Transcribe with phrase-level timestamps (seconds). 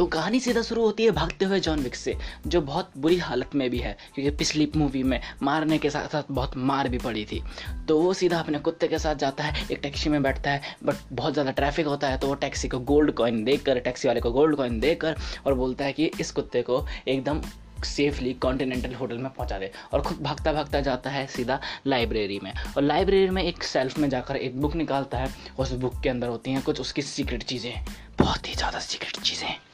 [0.00, 3.54] तो कहानी सीधा शुरू होती है भागते हुए जॉन विक से, जो बहुत बुरी हालत
[3.54, 7.24] में भी है, क्योंकि पिछली मूवी में मारने के साथ साथ बहुत मार भी पड़ी
[7.24, 7.42] थी।
[7.88, 11.12] तो वो सीधा अपने कुत्ते के साथ जाता है, एक टैक्सी में बैठता है बट
[11.12, 14.32] बहुत ज़्यादा ट्रैफ़िक होता है तो वो टैक्सी को गोल्ड कॉइन देकर टैक्सी वाले को
[14.32, 15.16] गोल्ड कॉइन देकर
[15.46, 17.42] और बोलता है कि इस कुत्ते को एकदम
[17.84, 22.52] सेफली कॉन्टिनेंटल होटल में पहुँचा दे। और खुद भागता भागता जाता है सीधा लाइब्रेरी में।
[22.76, 26.28] और लाइब्रेरी में एक सेल्फ में जाकर एक बुक निकालता है, उस बुक के अंदर
[26.28, 27.72] होती हैं कुछ उसकी सीक्रेट चीज़ें,
[28.18, 29.69] बहुत ही ज़्यादा सीक्रेट चीज़ें।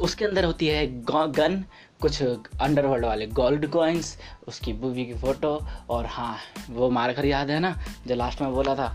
[0.00, 1.64] उसके अंदर होती है गन,
[2.00, 4.16] कुछ अंडरवर्ल्ड वाले गोल्ड कॉइन्स
[4.48, 6.36] उसकी बूवी की फ़ोटो और हाँ
[6.70, 8.88] वो मारकर याद है ना, जो लास्ट में बोला था।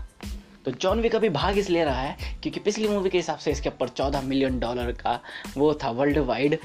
[0.64, 3.68] तो जॉन विक अभी भाग इसलिए रहा है, क्योंकि पिछली मूवी के हिसाब से इसके
[3.68, 5.18] ऊपर चौदह मिलियन डॉलर का
[5.56, 6.58] वो था वर्ल्ड वाइड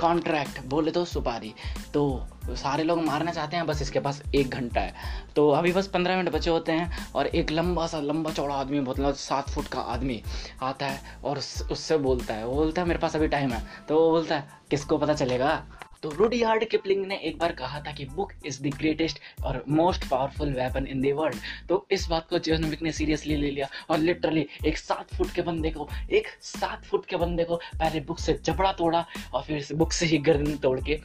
[0.00, 1.54] कॉन्ट्रैक्ट बोले तो सुपारी।
[1.94, 4.94] तो सारे लोग मारना चाहते हैं, बस इसके पास एक घंटा है।
[5.36, 8.80] तो अभी बस पंद्रह मिनट बचे होते हैं और एक लंबा सा, लंबा चौड़ा आदमी
[8.80, 10.22] मतलब सात फुट का आदमी
[10.62, 14.00] आता है और उससे बोलता है, वो बोलता है, मेरे पास अभी टाइम है। तो
[14.00, 15.62] वो बोलता है, किसको पता चलेगा?
[16.02, 20.08] तो रूडीहार्ड किपलिंग ने एक बार कहा था कि बुक इज़ द ग्रेटेस्ट और most
[20.08, 21.36] powerful weapon in the world
[21.68, 25.30] तो इस बात को जॉन विक ने सीरियसली ले लिया और लिटरली एक सात फुट
[25.30, 29.42] के बंदे को, एक सात फुट के बंदे को पहले बुक से जबड़ा तोड़ा और
[29.42, 31.00] फिर बुक से ही गर्दन तोड़ के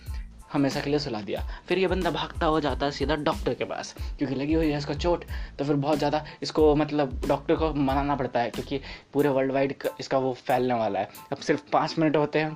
[0.49, 3.65] हमेशा के लिए सुला दिया। फिर ये बंदा भागता हुआ जाता है सीधा डॉक्टर के
[3.65, 5.25] पास, क्योंकि लगी हुई है इसको चोट
[5.59, 8.79] तो फिर बहुत ज़्यादा इसको मतलब डॉक्टर को मनाना पड़ता है, क्योंकि
[9.13, 12.55] पूरे वर्ल्ड वाइड इसका वो फैलने वाला है। अब सिर्फ़ पाँच मिनट होते हैं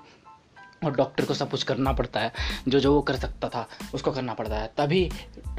[0.85, 2.31] और डॉक्टर को सब कुछ करना पड़ता है।
[2.67, 5.09] जो जो वो कर सकता था, उसको करना पड़ता है। तभी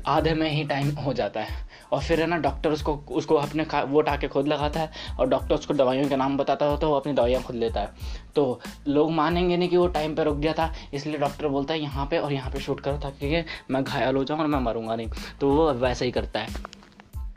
[0.06, 3.62] आधे में ही टाइम हो जाता है। और फिर है ना डॉक्टर उसको उसको अपने
[3.64, 6.88] वो उठा के खुद लगाता है और डॉक्टर उसको दवाइयों के नाम बताता हो तो
[6.88, 7.90] वो अपनी दवाइयाँ खुद लेता है।
[8.34, 11.80] तो लोग मानेंगे नहीं कि वो टाइम पर रुक गया था, इसलिए डॉक्टर बोलता है,
[11.80, 14.96] यहाँ पर और यहाँ पर शूट करो ताकि मैं घायल हो जाऊँ और मैं मरूँगा
[14.96, 16.80] नहीं। तो वो वैसे ही करता है।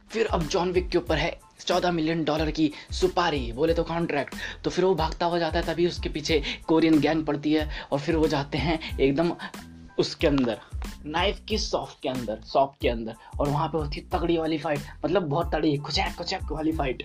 [0.09, 4.35] फिर अब जॉन विक के ऊपर है चौदह मिलियन डॉलर की सुपारी, बोले तो कॉन्ट्रैक्ट
[4.63, 7.99] तो फिर वो भागता हुआ जाता है, तभी उसके पीछे कोरियन गैंग पड़ती है, और
[7.99, 9.31] फिर वो जाते हैं एकदम
[9.99, 10.59] उसके अंदर,
[11.05, 14.57] नाइफ की सॉफ्ट के अंदर, सॉफ्ट के अंदर, और वहाँ पे होती है तगड़ी वाली
[14.57, 17.03] फाइट मतलब बहुत तगड़ी कुचैक कुचैक वाली फाइट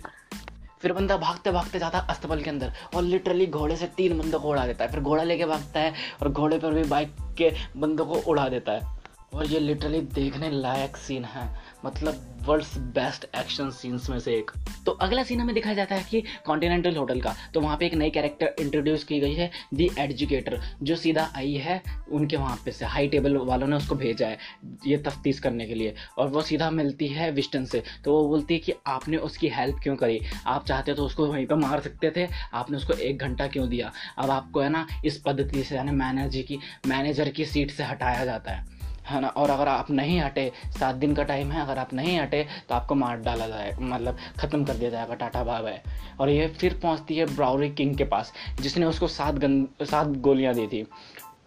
[0.82, 4.40] फिर बंदा भागते भागते जाता है अस्तबल के अंदर, और लिटरली घोड़े से तीन बंदों
[4.40, 5.92] को उड़ा देता है। फिर घोड़ा लेके भागता है,
[6.22, 8.99] और घोड़े पर भी बाइक के बंदों को उड़ा देता है।
[9.32, 11.48] और ये लिटरली देखने लायक सीन है।
[11.84, 14.50] मतलब वर्ल्ड्स बेस्ट एक्शन सीन्स में से एक।
[14.86, 17.94] तो अगला सीन हमें दिखाया जाता है कि कॉन्टिनेंटल होटल का। तो वहाँ पे एक
[17.94, 21.80] नई कैरेक्टर इंट्रोड्यूस की गई है दी एजुकेटर जो सीधा आई है
[22.10, 24.38] उनके वहाँ पे से। हाई टेबल वालों ने उसको भेजा है
[24.86, 28.54] ये तफ्तीश करने के लिए। और वो सीधा मिलती है विस्टन से। तो वो बोलती
[28.54, 30.20] है कि आपने उसकी हेल्प क्यों करी?
[30.46, 33.92] आप चाहते तो उसको वहीं पर मार सकते थे। आपने उसको एक घंटा क्यों दिया?
[34.18, 38.24] अब आपको है ना, इस पद्धति से यानी मैनेजर की मैनेजर की सीट से हटाया
[38.24, 38.79] जाता है।
[39.10, 39.28] है ना?
[39.28, 42.74] और अगर आप नहीं हटे, सात दिन का टाइम है, अगर आप नहीं हटे तो
[42.74, 45.82] आपको मार डाला जाए मतलब ख़त्म कर दिया जाएगा, टाटा है
[46.20, 50.54] और ये फिर पहुँचती है ब्राउरी किंग के पास, जिसने उसको सात गन, सात गोलियाँ
[50.54, 50.86] दी थी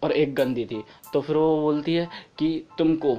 [0.02, 0.82] और एक गन दी थी।
[1.12, 2.08] तो फिर वो बोलती है
[2.38, 3.16] कि तुमको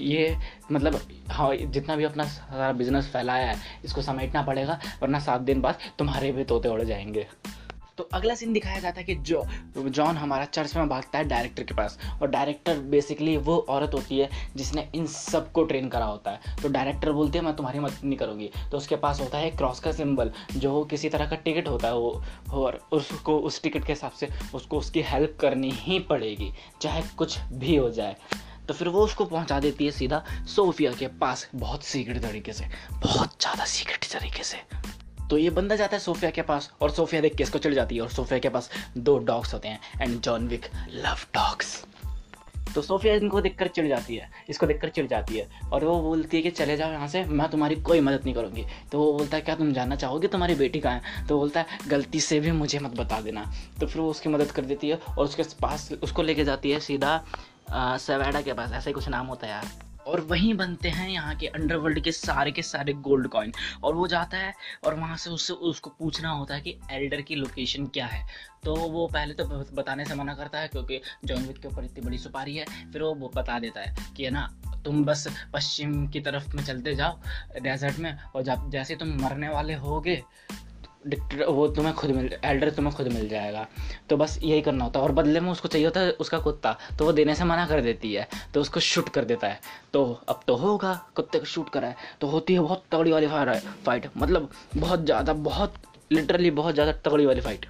[0.00, 0.36] ये
[0.72, 5.60] मतलब हाँ जितना भी अपना सारा बिज़नेस फैलाया है, इसको समेटना पड़ेगा, वरना सात दिन
[5.60, 7.26] बाद तुम्हारे भी तोते उड़ जाएँगे।
[7.98, 9.44] तो अगला सीन दिखाया जाता है कि जो
[9.76, 14.18] जॉन हमारा चर्च में भागता है डायरेक्टर के पास और डायरेक्टर बेसिकली वो औरत होती
[14.18, 18.04] है जिसने इन सबको ट्रेन करा होता है। तो डायरेक्टर बोलते हैं, मैं तुम्हारी मदद
[18.04, 21.68] नहीं करूँगी। तो उसके पास होता है क्रॉस का सिंबल जो किसी तरह का टिकट
[21.68, 22.22] होता है वो,
[22.52, 27.38] और उसको, उस टिकट के हिसाब से उसको उसकी हेल्प करनी ही पड़ेगी, चाहे कुछ
[27.52, 28.16] भी हो जाए।
[28.68, 32.64] तो फिर वो उसको पहुँचा देती है सीधा सोफिया के पास, बहुत सीक्रेट तरीके से,
[32.96, 34.56] बहुत ज़्यादा सीक्रेट तरीके से।
[35.32, 37.96] तो ये बंदा जाता है सोफिया के पास और सोफिया देख के इसको चढ़ जाती
[37.96, 41.70] है और सोफिया के पास दो डॉग्स होते हैं and John Wick love dogs.
[42.74, 46.36] तो सोफिया इनको देखकर चिढ़ जाती है, इसको देखकर चिढ़ जाती है और वो बोलती
[46.36, 49.36] है कि चले जाओ यहाँ से, मैं तुम्हारी कोई मदद नहीं करूँगी। तो वो बोलता
[49.36, 51.26] है, क्या तुम जानना चाहोगे तुम्हारी बेटी कहाँ है?
[51.28, 53.44] तो बोलता है, गलती से भी मुझे मत बता देना।
[53.80, 56.80] तो फिर वो उसकी मदद कर देती है और उसके पास, उसको लेके जाती है
[56.80, 57.16] सीधा
[57.70, 61.34] सवैडा के पास, ऐसा ही कुछ नाम होता है यार। और वहीं बनते हैं यहाँ
[61.36, 63.52] के अंडरवर्ल्ड के सारे के सारे गोल्ड कॉइन
[63.84, 64.54] और वो जाता है
[64.84, 68.26] और वहाँ से उससे, उसको पूछना होता है कि एल्डर की लोकेशन क्या है।
[68.64, 69.44] तो वो पहले तो
[69.74, 73.02] बताने से मना करता है क्योंकि जॉन विक के ऊपर इतनी बड़ी सुपारी है। फिर
[73.02, 74.48] वो बता देता है कि है ना,
[74.84, 77.18] तुम बस पश्चिम की तरफ़ में चलते जाओ
[77.60, 80.22] डेजर्ट में, और जब, जैसे तुम मरने वाले होगे
[81.48, 83.66] वो तुम्हें खुद मिल एल्डर तुम्हें खुद मिल जाएगा।
[84.10, 86.76] तो बस यही करना होता है। और बदले में उसको चाहिए होता है उसका कुत्ता।
[86.98, 89.60] तो वो देने से मना कर देती है। तो उसको शूट कर देता है।
[89.92, 93.26] तो अब तो होगा। कुत्ते को शूट करा है। तो होती है बहुत तगड़ी वाली
[93.26, 95.74] फाइट मतलब बहुत ज़्यादा, बहुत
[96.12, 97.66] लिटरली बहुत ज़्यादा तगड़ी वाली फाइट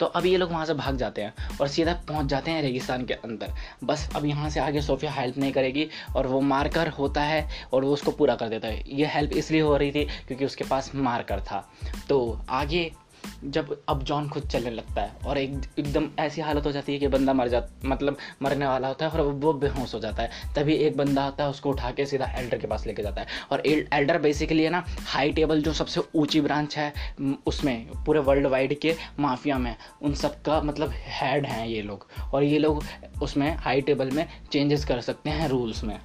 [0.00, 3.04] तो अब ये लोग वहाँ से भाग जाते हैं और सीधा पहुँच जाते हैं रेगिस्तान
[3.06, 3.52] के अंदर।
[3.84, 7.84] बस अब यहाँ से आगे सोफिया हेल्प नहीं करेगी और वो मार्कर होता है और
[7.84, 10.90] वो उसको पूरा कर देता है। ये हेल्प इसलिए हो रही थी क्योंकि उसके पास
[10.94, 11.66] मार्कर था।
[12.08, 12.90] तो आगे
[13.44, 16.98] जब अब जॉन खुद चलने लगता है और एक, एकदम ऐसी हालत हो जाती है
[16.98, 20.30] कि बंदा मर जा मतलब मरने वाला होता है और वो बेहोश हो जाता है।
[20.56, 23.26] तभी एक बंदा आता है, उसको उठा के सीधा एल्डर के पास लेके जाता है।
[23.52, 26.92] और एल्डर बेसिकली है ना हाई टेबल जो सबसे ऊँची ब्रांच है
[27.46, 32.06] उसमें, पूरे वर्ल्ड वाइड के माफिया में, उन सब का मतलब हेड हैं ये लोग।
[32.34, 32.84] और ये लोग
[33.22, 35.98] उसमें हाई टेबल में चेंजेस कर सकते हैं रूल्स में।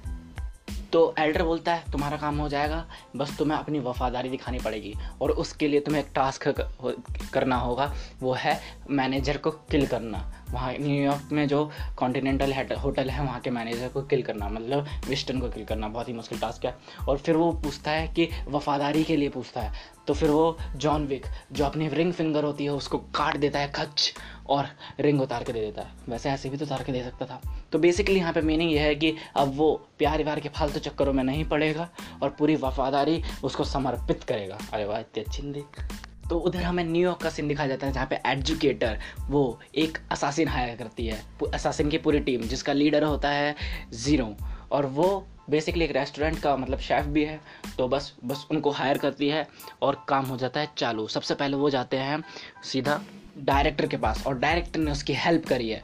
[0.92, 2.84] तो एल्डर बोलता है, तुम्हारा काम हो जाएगा,
[3.16, 6.48] बस तुम्हें अपनी वफादारी दिखानी पड़ेगी और उसके लिए तुम्हें एक टास्क
[7.32, 8.60] करना होगा, वो है
[8.90, 10.18] मैनेजर को किल करना.
[10.52, 11.64] वहाँ न्यूयॉर्क में जो
[11.96, 16.08] कॉन्टिनेंटल होटल है, वहाँ के मैनेजर को किल करना मतलब विस्टन को किल करना बहुत
[16.08, 16.74] ही मुश्किल टास्क है।
[17.08, 21.06] और फिर वो पूछता है कि वफादारी के लिए पूछता है। तो फिर वो जॉन
[21.06, 24.12] विक जो अपनी रिंग फिंगर होती है, उसको काट देता है, खच,
[24.48, 24.68] और
[25.00, 27.40] रिंग उतार के दे देता है। वैसे ऐसे भी तो उतार के दे सकता था।
[27.72, 31.12] तो बेसिकली यहाँ पे मीनिंग ये है कि अब वो प्यार व्यार के फालतू चक्करों
[31.12, 31.88] में नहीं पड़ेगा,
[32.22, 35.64] और पूरी वफादारी उसको समर्पित करेगा। अरे वाह, इतनी अच्छी हिंदी
[36.30, 38.98] तो उधर हमें न्यूयॉर्क का सीन दिखाया जाता है, जहाँ पे एजुकेटर
[39.28, 41.20] वो एक असासिन हायर करती है।
[41.54, 43.54] असासिन की पूरी टीम जिसका लीडर होता है
[43.94, 44.34] ज़ीरो
[44.72, 45.08] और वो
[45.50, 47.40] बेसिकली एक रेस्टोरेंट का मतलब शेफ़ भी है
[47.78, 49.46] तो बस बस उनको हायर करती है
[49.82, 52.22] और काम हो जाता है चालू। सबसे पहले वो जाते हैं
[52.64, 53.00] सीधा
[53.38, 55.82] डायरेक्टर के पास और डायरेक्टर ने उसकी हेल्प करी है।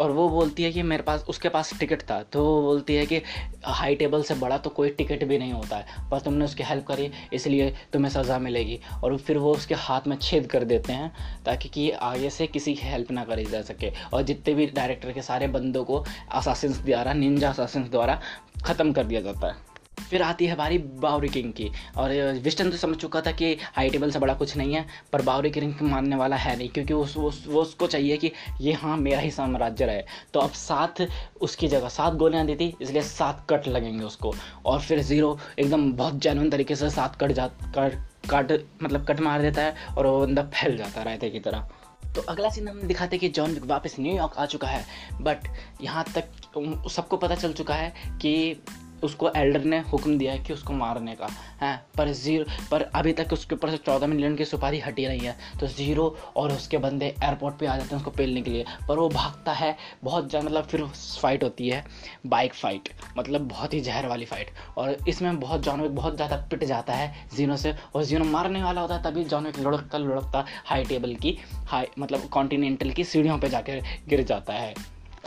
[0.00, 3.06] और वो बोलती है कि मेरे पास, उसके पास टिकट था तो वो बोलती है
[3.06, 3.20] कि
[3.66, 6.86] हाई टेबल से बड़ा तो कोई टिकट भी नहीं होता है, पर तुमने उसकी हेल्प
[6.86, 11.12] करी, इसलिए तुम्हें सज़ा मिलेगी। और फिर वो उसके हाथ में छेद कर देते हैं,
[11.44, 15.12] ताकि कि आगे से किसी की हेल्प ना करी जा सके। और जितने भी डायरेक्टर
[15.12, 18.20] के सारे बंदों को असासिन्स द्वारा निंजा असासिन्स द्वारा
[18.64, 19.54] ख़त्म कर दिया जाता है।
[19.98, 22.12] फिर आती है बारी बावरी किंग की। और
[22.42, 25.50] विस्टन तो समझ चुका था कि हाई टेबल से बड़ा कुछ नहीं है पर बावरी
[25.50, 29.20] किंग मानने वाला है नहीं क्योंकि उस, वो, वो उसको चाहिए कि ये हाँ मेरा
[29.20, 30.02] ही साम्राज्य रहे।
[30.34, 31.06] तो अब सात
[31.40, 34.34] उसकी जगह सात गोलियाँ दी थी इसलिए सात कट लगेंगे उसको।
[34.66, 37.46] और फिर ज़ीरो एकदम बहुत जेनुअन तरीके से सात कट जा
[37.78, 37.98] कट
[38.30, 38.52] कट
[38.82, 41.68] मतलब कट मार देता है और वो बंदा फैल जाता है रायते की तरह।
[42.14, 44.84] तो अगला सीन हम दिखाते कि जॉन वापस न्यूयॉर्क आ चुका है
[45.22, 45.48] बट
[45.82, 47.92] यहाँ तक सबको पता चल चुका है
[48.22, 48.62] कि
[49.04, 51.28] उसको एल्डर ने हुक्म दिया है कि उसको मारने का,
[51.60, 51.76] है?
[51.98, 55.36] पर ज़ीरो पर अभी तक उसके ऊपर से चौदह मिलियन की सुपारी हटी नहीं है।
[55.60, 56.04] तो ज़ीरो
[56.36, 59.52] और उसके बंदे एयरपोर्ट पे आ जाते हैं उसको पेलने के लिए। पर वो भागता
[59.52, 60.84] है, बहुत ज़्यादा मतलब फिर
[61.22, 61.84] फाइट होती है
[62.26, 62.88] बाइक फाइट
[63.18, 67.12] मतलब बहुत ही जहर वाली फाइट और इसमें बहुत जॉनविक बहुत ज़्यादा पिट जाता है
[67.36, 71.36] जीनो से। और जीनो मारने वाला होता है, तभी जॉनविक लुढ़कता लुढ़कता हाई टेबल की
[71.66, 74.74] हाई मतलब कॉन्टिनेंटल की सीढ़ियों पर जाकर गिर जाता है।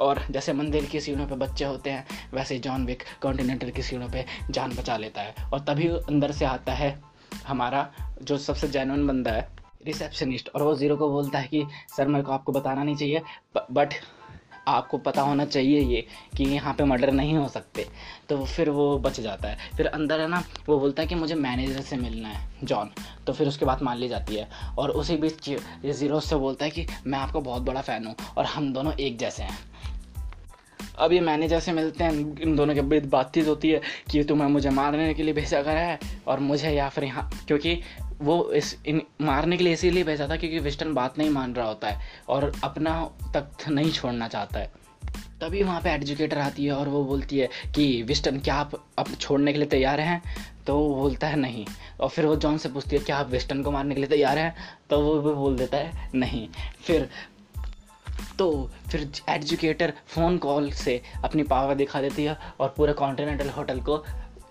[0.01, 4.12] और जैसे मंदिर की सीढ़ियों पे बच्चे होते हैं, वैसे जॉन विक कॉन्टिनेंटल की सीढ़ियों
[4.12, 6.98] पे जान बचा लेता है। और तभी अंदर से आता है
[7.48, 7.90] हमारा
[8.24, 9.48] जो सबसे जैनवन बंदा है
[9.86, 11.66] रिसेप्शनिस्ट और वो ज़ीरो को बोलता है कि,
[11.98, 13.22] सर, मेरे को आपको बताना नहीं चाहिए
[13.72, 13.94] बट
[14.68, 16.01] आपको पता होना चाहिए ये
[16.38, 17.86] कि यहाँ पे मर्डर नहीं हो सकते।
[18.30, 21.36] तो फिर वो बच जाता है। फिर अंदर है ना, वो बोलता है कि मुझे
[21.36, 22.92] मैनेजर से मिलना है जॉन
[23.28, 24.48] तो फिर उसके बाद मान ली जाती है।
[24.78, 28.16] और उसी बीच ये ज़ीरो से बोलता है कि, मैं आपका बहुत बड़ा फ़ैन हूँ
[28.38, 29.57] और हम दोनों एक जैसे हैं।
[31.00, 32.12] अब ये मैनेजर से मिलते हैं,
[32.42, 33.81] इन दोनों के बीच बातचीत होती है
[34.12, 37.80] कि तुम्हें मुझे मारने के लिए भेजा करा है और मुझे या फिर यहाँ, क्योंकि
[38.22, 41.68] वो इस, इन मारने के लिए इसीलिए भेजा था क्योंकि विस्टन बात नहीं मान रहा
[41.68, 42.00] होता है
[42.30, 44.72] और अपना तख्त नहीं छोड़ना चाहता है।
[45.42, 49.13] तभी वहाँ पे एजुकेटर आती है और वो बोलती है कि विस्टन क्या आप अब
[49.16, 50.22] छोड़ने के लिए तैयार हैं?
[50.68, 51.66] तो वो बोलता है, नहीं।
[52.01, 54.38] और फिर वो जॉन से पूछती है, क्या आप वेस्टर्न को मारने के लिए तैयार
[54.38, 54.56] हैं?
[54.89, 56.48] तो वो भी बोल देता है, नहीं।
[56.84, 57.10] फिर
[58.40, 63.80] तो फिर एजुकेटर फ़ोन कॉल से अपनी पावर दिखा देती है और पूरे कॉन्टिनेंटल होटल
[63.80, 64.04] को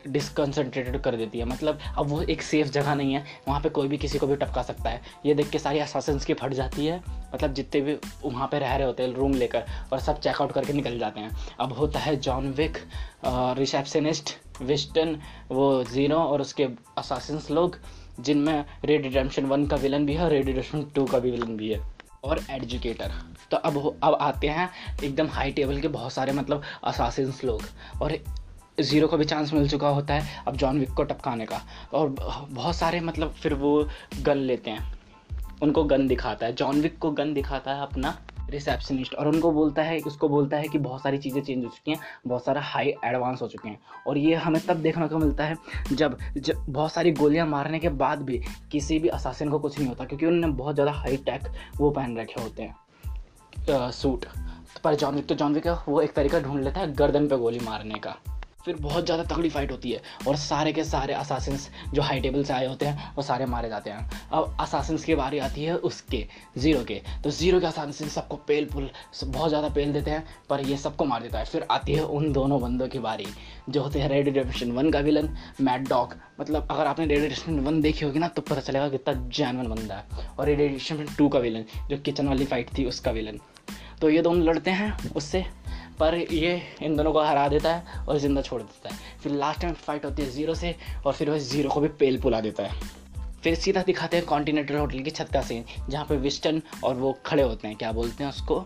[0.09, 3.89] डिसकॉन्सेंट्रेटेड कर देती है। मतलब अब वो एक सेफ़ जगह नहीं है, वहाँ पे कोई
[3.89, 6.87] भी किसी को भी टपका सकता है। ये देख के सारी असासन्स की फट जाती
[6.87, 7.01] है।
[7.35, 10.73] मतलब जितने भी वहाँ पे रह रहे होते हैं रूम लेकर, और सब चेकआउट करके
[10.73, 12.79] निकल जाते हैं। अब होता है जॉन विक
[13.59, 15.19] रिसेप्शनिस्ट विस्टन
[15.51, 17.79] वो ज़ीरो और उसके असासन्स लोग,
[18.21, 21.57] जिनमें रेड रिडेम्पशन वन का विलन भी है और रेड रिडेम्पशन टू का भी विलन
[21.57, 23.13] भी है। और एजुकेटर
[23.51, 24.71] तो अब अब आते हैं
[25.05, 27.63] एकदम हाई टेबल के बहुत सारे मतलब असासिन्स लोग।
[28.03, 28.17] और
[28.81, 31.61] ज़ीरो को भी चांस मिल चुका होता है अब जॉन विक को टपकाने का।
[31.95, 32.09] और
[32.51, 33.89] बहुत सारे मतलब फिर वो
[34.21, 34.99] गन लेते हैं।
[35.63, 38.19] उनको गन दिखाता है। जॉन विक को गन दिखाता है अपना
[38.51, 41.91] रिसेप्शनिस्ट और उनको बोलता है, उसको बोलता है कि बहुत सारी चीज़ें चेंज हो चुकी
[41.91, 45.45] हैं, बहुत सारा हाई एडवांस हो चुके हैं। और ये हमें तब देखने को मिलता
[45.45, 45.57] है
[45.93, 48.41] जब जब बहुत सारी गोलियाँ मारने के बाद भी
[48.73, 52.17] किसी भी असासिन को कुछ नहीं होता, क्योंकि उन्होंने बहुत ज़्यादा हाई टेक वो पहन
[52.19, 54.25] रखे होते हैं। सूट
[54.85, 58.17] पर जॉनविक तो जॉनविक वो एक तरीका ढूंढ लेता है गर्दन पर गोली मारने का।
[58.65, 62.45] फिर बहुत ज़्यादा तगड़ी फाइट होती है। और सारे के सारे असासिन्स जो हाई टेबल
[62.45, 65.77] से आए होते हैं, वो सारे मारे जाते हैं। अब असासिन्स की बारी आती है
[65.79, 66.25] उसके
[66.59, 70.25] ज़ीरो के। तो ज़ीरो के असासिन सबको पेल पुल सब बहुत ज़्यादा पेल देते हैं,
[70.51, 73.27] पर ये सबको मार देता है। फिर आती है उन दोनों बंदों की बारी,
[73.69, 77.61] जो होते हैं रेड रेडिशन वन का विलन मैड डॉग मतलब अगर आपने रेड रेडिशन
[77.61, 81.29] वन देखी होगी ना तो पता चलेगा कितना जैनवन बंदा है। और रेड रेडिशन टू
[81.29, 83.39] का विलन जो किचन वाली फाइट थी, उसका विलन
[84.01, 85.45] तो ये दोनों लड़ते हैं, उससे
[86.01, 89.61] पर ये इन दोनों को हरा देता है और ज़िंदा छोड़ देता है। फिर लास्ट
[89.61, 90.75] टाइम फाइट होती है ज़ीरो से
[91.07, 92.97] और फिर वह ज़ीरो को भी पेल पुला देता है।
[93.43, 97.17] फिर सीधा दिखाते हैं कॉन्टीनेंटल होटल की छत का सीन जहाँ पे विस्टन और वो
[97.27, 98.65] खड़े होते हैं। क्या बोलते हैं उसको?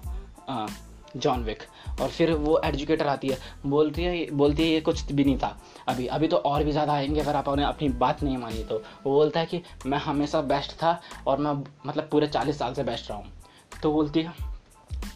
[1.16, 1.62] जॉन विक
[2.00, 5.56] और फिर वो एजुकेटर आती है। बोलती है बोलती है, ये कुछ भी नहीं था।
[5.88, 8.76] अभी अभी तो और भी ज़्यादा आएँगे अगर आप उन्हें अपनी बात नहीं मानी तो।
[8.76, 11.52] वो बोलता है कि, मैं हमेशा बेस्ट था और मैं
[11.86, 13.32] मतलब पूरे चालीस साल से बेस्ट रहा हूँ।
[13.82, 14.32] तो बोलती है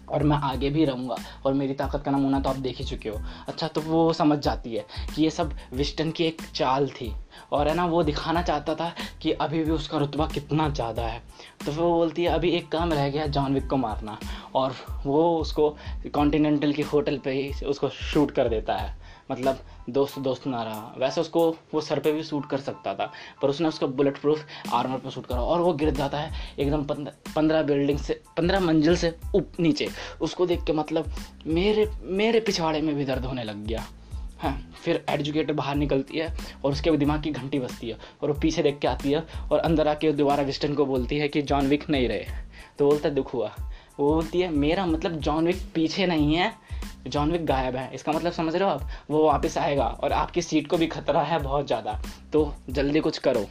[0.08, 3.08] और मैं आगे भी रहूँगा और मेरी ताकत का नमूना तो आप देख ही चुके
[3.08, 4.84] हो। अच्छा तो वो समझ जाती है
[5.14, 7.12] कि ये सब विस्टन की एक चाल थी।
[7.52, 11.22] और है ना, वो दिखाना चाहता था कि अभी भी उसका रुतबा कितना ज़्यादा है।
[11.64, 14.18] तो फिर वो बोलती है, अभी एक काम रह गया जॉन विक को मारना।
[14.54, 14.74] और
[15.06, 15.68] वो उसको
[16.14, 18.94] कॉन्टिनेंटल की होटल पे ही उसको शूट कर देता है।
[19.30, 19.58] मतलब
[19.90, 23.10] दोस्त दोस्त ना रहा वैसे उसको वो सर पे भी सूट कर सकता था,
[23.42, 26.84] पर उसने उसको बुलेट प्रूफ आर्मर पर सूट करा और वो गिर जाता है एकदम
[27.34, 29.88] पंद्रह बिल्डिंग से, पंद्रह मंजिल से उप नीचे।
[30.20, 31.12] उसको देख के मतलब
[31.46, 33.84] मेरे मेरे पिछवाड़े में भी दर्द होने लग गया।
[34.38, 34.52] हाँ
[34.84, 38.62] फिर एजुकेटर बाहर निकलती है और उसके दिमाग की घंटी बजती है और वो पीछे
[38.62, 41.88] देख के आती है और अंदर आके दोबारा विस्टन को बोलती है कि जॉन विक
[41.90, 42.26] नहीं रहे।
[42.78, 43.50] तो बोलता दुख हुआ।
[43.98, 46.52] वो बोलती है, मेरा मतलब जॉन विक पीछे नहीं है
[47.06, 48.88] जॉन विक गायब है। इसका मतलब समझ रहे हो आप?
[49.10, 52.00] वो वापस आएगा और आपकी सीट को भी खतरा है बहुत ज़्यादा।
[52.32, 53.46] तो जल्दी कुछ करो।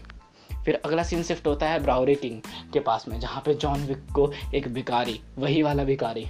[0.65, 2.41] फिर अगला सीन शिफ्ट होता है ब्राउरी किंग
[2.73, 6.27] के पास में, जहाँ पे जॉन विक को एक भिकारी वही वाला भिकारी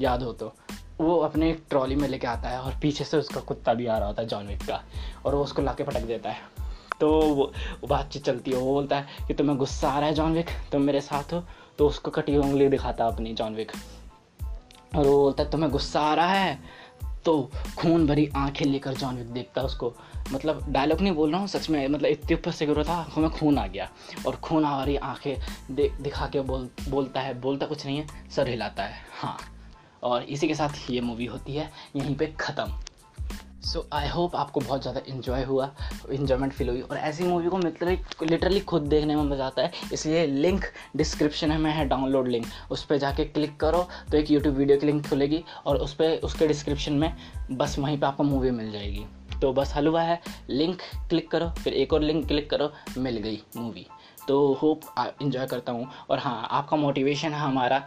[0.00, 0.54] याद हो तो।
[1.00, 3.98] वो अपने एक ट्रॉली में लेके आता है और पीछे से उसका कुत्ता भी आ
[3.98, 4.82] रहा होता है जॉन विक का
[5.26, 6.38] और वो उसको ला के पटक देता है।
[7.00, 7.52] तो वो
[7.88, 10.46] बातचीत चलती है, वो बोलता है कि तुम्हें गुस्सा आ रहा है जॉन विक?
[10.72, 11.44] तुम मेरे साथ हो?
[11.78, 13.72] तो उसको कटी उंगली दिखाता अपनी जॉन विक।
[14.96, 16.58] और वो बोलता है, तुम्हें गुस्सा आ रहा है?
[17.24, 19.94] तो खून भरी आँखें लेकर जॉन विक देखता है उसको।
[20.32, 23.22] मतलब डायलॉग नहीं बोल रहा हूँ, सच में मतलब इतने ऊपर से गिरो था, आँखों
[23.22, 23.88] में खून आ गया।
[24.26, 25.36] और खून आ रही आँखें
[26.02, 29.38] दिखा के बोल, बोलता है, बोलता कुछ नहीं है, सर हिलाता है। हाँ।
[30.02, 32.72] और इसी के साथ ये मूवी होती है, यहीं पे ख़त्म।
[33.62, 35.70] सो आई होप आपको बहुत ज़्यादा इन्जॉय हुआ
[36.12, 39.72] इन्जॉयमेंट फील हुई। और ऐसी मूवी को मतलब लिटरली खुद देखने में मज़ा आता है,
[39.92, 40.64] इसलिए लिंक
[40.96, 44.86] डिस्क्रिप्शन में है डाउनलोड लिंक उस पर जाके क्लिक करो तो एक यूट्यूब वीडियो की
[44.86, 47.12] लिंक खुलेगी, और उस पर उसके डिस्क्रिप्शन में
[47.50, 49.04] बस वहीं पर आपको मूवी मिल जाएगी।
[49.42, 53.42] तो बस हलवा है। लिंक क्लिक करो, फिर एक और लिंक क्लिक करो, मिल गई
[53.56, 53.86] मूवी
[54.28, 54.80] तो होप
[55.22, 57.78] इन्जॉय करता हूँ। और हाँ आपका मोटिवेशन है हमारा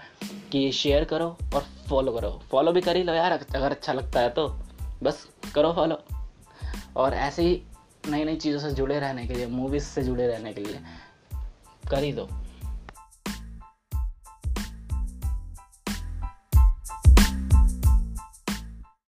[0.51, 4.19] कि शेयर करो और फॉलो करो। फॉलो भी कर ही लो यार अगर अच्छा लगता
[4.19, 4.47] है तो।
[5.03, 6.01] बस करो फॉलो
[6.97, 7.61] और ऐसे ही
[8.07, 10.79] नई नई चीज़ों से जुड़े रहने के लिए मूवीज़ से जुड़े रहने के लिए,
[11.89, 12.27] कर ही दो।